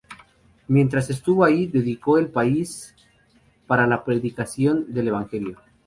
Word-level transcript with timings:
Mientras 0.67 1.11
estuvo 1.11 1.45
ahí 1.45 1.67
dedicó 1.67 2.17
el 2.17 2.29
país 2.29 2.95
para 3.67 3.85
la 3.85 4.03
predicación 4.03 4.91
del 4.91 5.09
evangelio. 5.09 5.59